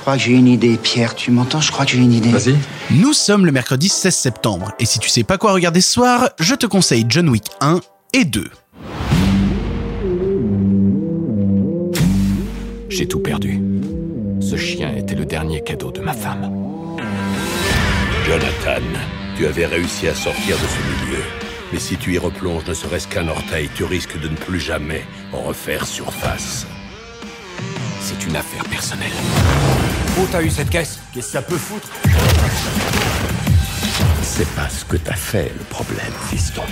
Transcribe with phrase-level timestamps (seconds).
[0.00, 1.14] crois que j'ai une idée, Pierre.
[1.14, 1.60] Tu m'entends?
[1.60, 2.30] Je crois que j'ai une idée.
[2.30, 2.56] Vas-y.
[2.90, 6.30] Nous sommes le mercredi 16 septembre, et si tu sais pas quoi regarder ce soir,
[6.38, 7.80] je te conseille John Wick 1
[8.14, 8.50] et 2.
[12.88, 13.60] J'ai tout perdu.
[14.40, 16.50] Ce chien était le dernier cadeau de ma femme.
[18.26, 18.82] Jonathan,
[19.36, 21.22] tu avais réussi à sortir de ce milieu.
[21.72, 25.04] Mais si tu y replonges ne serait-ce qu'un orteil, tu risques de ne plus jamais
[25.32, 26.66] en refaire surface.
[28.00, 29.12] C'est une affaire personnelle.
[30.20, 31.88] Où t'as eu cette caisse Qu'est-ce que ça peut foutre
[34.22, 36.62] C'est pas ce que t'as fait le problème, fiston.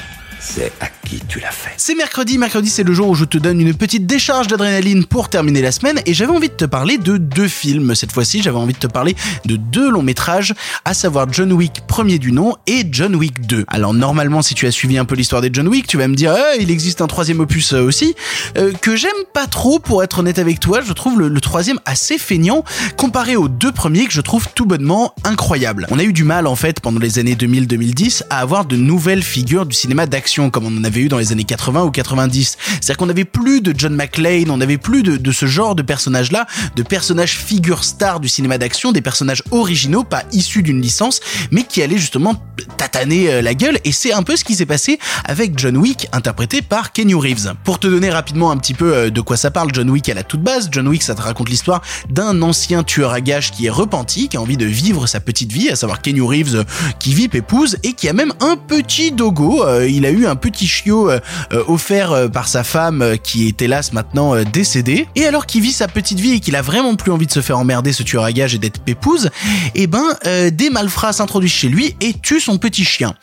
[0.41, 1.73] C'est à qui tu l'as fait.
[1.77, 5.29] C'est mercredi, mercredi c'est le jour où je te donne une petite décharge d'adrénaline pour
[5.29, 7.95] terminer la semaine et j'avais envie de te parler de deux films.
[7.95, 11.87] Cette fois-ci j'avais envie de te parler de deux longs métrages, à savoir John Wick
[11.89, 13.65] premier du nom et John Wick 2.
[13.67, 16.15] Alors normalement si tu as suivi un peu l'histoire des John Wick, tu vas me
[16.15, 18.15] dire eh, il existe un troisième opus euh, aussi,
[18.57, 21.81] euh, que j'aime pas trop pour être honnête avec toi, je trouve le, le troisième
[21.85, 22.65] assez feignant
[22.97, 25.87] comparé aux deux premiers que je trouve tout bonnement incroyables.
[25.91, 29.23] On a eu du mal en fait pendant les années 2000-2010 à avoir de nouvelles
[29.23, 32.57] figures du cinéma d'action comme on en avait eu dans les années 80 ou 90.
[32.59, 36.47] C'est-à-dire qu'on n'avait plus de John McClane, on n'avait plus de, ce genre de personnages-là,
[36.77, 41.63] de personnages figures stars du cinéma d'action, des personnages originaux, pas issus d'une licence, mais
[41.63, 42.43] qui allaient justement
[42.77, 43.79] tataner euh, la gueule.
[43.85, 47.55] Et c'est un peu ce qui s'est passé avec John Wick, interprété par Kenny Reeves.
[47.65, 50.15] Pour te donner rapidement un petit peu euh, de quoi ça parle, John Wick à
[50.15, 53.67] la toute base, John Wick ça te raconte l'histoire d'un ancien tueur à gages qui
[53.67, 56.65] est repenti, qui a envie de vivre sa petite vie, à savoir Kenny Reeves euh,
[56.99, 59.65] qui vit épouse et qui a même un petit dogo.
[59.87, 61.21] il a un petit chiot euh,
[61.53, 65.07] euh, offert euh, par sa femme qui est hélas maintenant décédée.
[65.15, 67.41] Et alors qu'il vit sa petite vie et qu'il a vraiment plus envie de se
[67.41, 69.31] faire emmerder ce tueur à gage et d'être pépouse,
[69.75, 70.05] et eh ben
[70.51, 73.15] des malfrats s'introduisent chez lui et tuent son petit chien.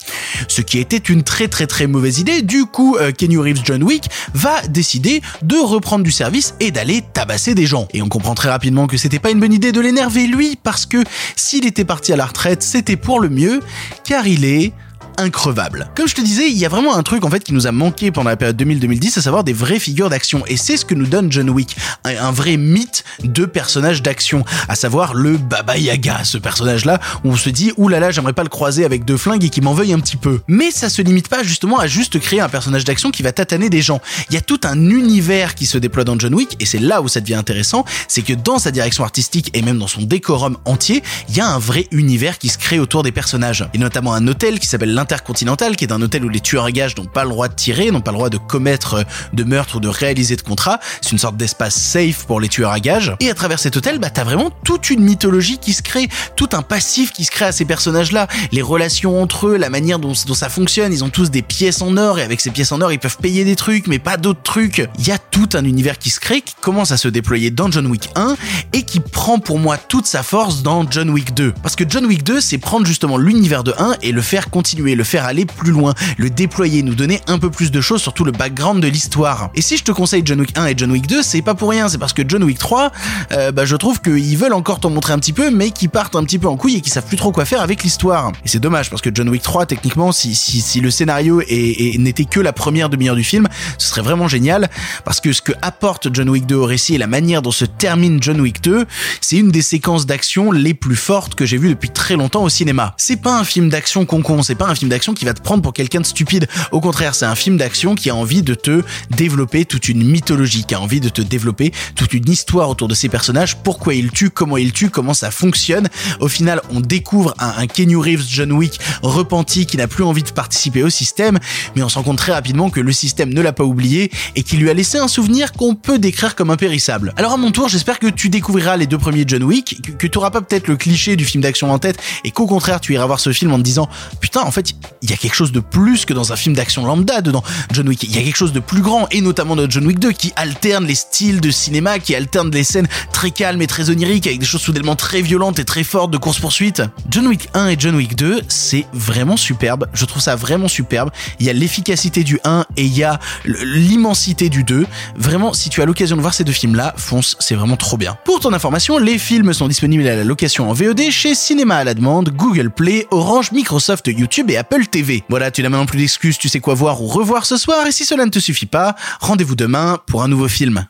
[0.48, 2.42] Ce qui était une très très très mauvaise idée.
[2.42, 7.56] Du coup, Kenny Reeves John Wick va décider de reprendre du service et d'aller tabasser
[7.56, 7.88] des gens.
[7.94, 10.86] Et on comprend très rapidement que c'était pas une bonne idée de l'énerver lui parce
[10.86, 11.04] que
[11.36, 13.62] s'il était parti à la retraite, c'était pour le mieux
[14.04, 14.73] car il est
[15.17, 15.89] increvable.
[15.95, 17.71] Comme je te disais, il y a vraiment un truc en fait qui nous a
[17.71, 20.43] manqué pendant la période 2000-2010, à savoir des vraies figures d'action.
[20.48, 24.75] Et c'est ce que nous donne John Wick, un, vrai mythe de personnage d'action, à
[24.75, 28.86] savoir le Baba Yaga, ce personnage-là où on se dit oulala, j'aimerais pas le croiser
[28.86, 30.42] avec deux flingues et qui m'en veuille un petit peu.
[30.48, 33.70] Mais ça se limite pas justement à juste créer un personnage d'action qui va tataner
[33.70, 34.02] des gens.
[34.30, 37.02] Il y a tout un univers qui se déploie dans John Wick et c'est là
[37.02, 40.58] où ça devient intéressant, c'est que dans sa direction artistique et même dans son décorum
[40.65, 43.67] entier, il y a un vrai univers qui se crée autour des personnages.
[43.73, 46.71] Et notamment un hôtel qui s'appelle Intercontinental, qui est un hôtel où les tueurs à
[46.71, 49.76] gages n'ont pas le droit de tirer, n'ont pas le droit de commettre de meurtre
[49.76, 50.80] ou de réaliser de contrat.
[50.99, 53.16] C'est une sorte d'espace safe pour les tueurs à gages.
[53.20, 56.49] Et à travers cet hôtel, bah, t'as vraiment toute une mythologie qui se crée, tout
[56.54, 60.14] un passif qui se crée à ces personnages-là, les relations entre eux, la manière dont,
[60.26, 60.92] dont ça fonctionne.
[60.92, 63.17] Ils ont tous des pièces en or et avec ces pièces en or, ils peuvent
[63.17, 64.89] payer des trucs, mais pas d'autres trucs.
[64.98, 67.70] Il y a tout un univers qui se crée, qui commence à se déployer dans
[67.70, 68.37] John Wick 1
[68.73, 71.54] et qui prend pour moi toute sa force dans John Wick 2.
[71.61, 74.95] Parce que John Wick 2, c'est prendre justement l'univers de 1 et le faire continuer,
[74.95, 78.14] le faire aller plus loin, le déployer, nous donner un peu plus de choses sur
[78.14, 79.50] tout le background de l'histoire.
[79.56, 81.70] Et si je te conseille John Wick 1 et John Wick 2, c'est pas pour
[81.70, 82.92] rien, c'est parce que John Wick 3,
[83.32, 86.16] euh, bah, je trouve qu'ils veulent encore t'en montrer un petit peu, mais qui partent
[86.16, 88.32] un petit peu en couille et qui savent plus trop quoi faire avec l'histoire.
[88.44, 92.26] Et c'est dommage parce que John Wick 3, techniquement, si, si, si le scénario n'était
[92.26, 93.48] que la première demi-heure du film,
[93.78, 94.70] ce serait vraiment génial
[95.04, 97.66] parce que ce que apporte John Wick 2 au récit et la manière dont se
[97.66, 98.86] termine John Wick 2,
[99.22, 102.50] c'est une des séquences d'action les plus fortes que j'ai vues depuis très longtemps au
[102.50, 102.94] cinéma.
[102.98, 105.62] C'est pas un film d'action concon, c'est pas un film d'action qui va te prendre
[105.62, 106.48] pour quelqu'un de stupide.
[106.72, 110.66] Au contraire, c'est un film d'action qui a envie de te développer toute une mythologie,
[110.66, 114.12] qui a envie de te développer toute une histoire autour de ces personnages, pourquoi ils
[114.12, 115.90] tuent, comment ils tuent, comment ça fonctionne.
[116.20, 120.23] Au final, on découvre un, un Kenny Reeves John Wick repenti qui n'a plus envie
[120.23, 121.40] de participer au système,
[121.76, 124.44] mais on se rend compte très rapidement que le système ne l'a pas oublié et
[124.44, 127.14] qui lui a laissé un souvenir qu'on peut décrire comme impérissable.
[127.17, 130.07] Alors à mon tour, j'espère que tu découvriras les deux premiers John Wick, que, que
[130.07, 132.94] tu auras pas peut-être le cliché du film d'action en tête et qu'au contraire tu
[132.94, 134.75] iras voir ce film en te disant putain en fait
[135.06, 137.88] il y a quelque chose de plus que dans un film d'action lambda dedans John
[137.88, 138.03] Wick.
[138.03, 140.33] Il y a quelque chose de plus grand et notamment dans John Wick 2 qui
[140.36, 144.39] alterne les styles de cinéma, qui alterne les scènes très calmes et très oniriques avec
[144.39, 146.81] des choses soudainement très violentes et très fortes de course poursuite.
[147.10, 149.88] John Wick 1 et John Wick 2, c'est vraiment superbe.
[149.94, 151.12] Je trouve ça vraiment superbe.
[151.39, 154.88] Il y a l'efficacité du 1 et il y a l'immensité du 2.
[155.18, 158.18] Vraiment, si tu as l'occasion de voir ces deux films-là, fonce, c'est vraiment trop bien.
[158.25, 161.83] Pour ton information, les films sont disponibles à la location en VOD chez Cinéma à
[161.83, 165.24] la demande, Google Play, Orange, Microsoft, YouTube et Apple TV.
[165.30, 167.92] Voilà, tu n'as maintenant plus d'excuses, tu sais quoi voir ou revoir ce soir et
[167.92, 170.86] si cela ne te suffit pas, rendez-vous demain pour un nouveau film.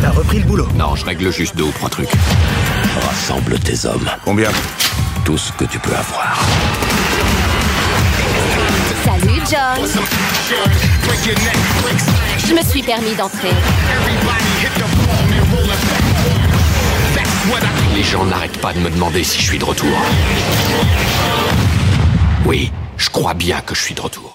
[0.00, 2.10] T'as repris le boulot Non, je règle juste deux ou trois trucs.
[3.00, 4.08] Rassemble tes hommes.
[4.24, 4.50] Combien
[5.24, 6.44] Tout ce que tu peux avoir.
[9.04, 9.88] Salut John
[12.46, 13.50] Je me suis permis d'entrer.
[18.14, 19.88] Gens n'arrêtent pas de me demander si je suis de retour.
[22.46, 24.32] Oui, je crois bien que je suis de retour.